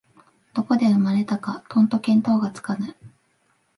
[0.55, 2.95] どこで生まれたかとんと見当がつかぬ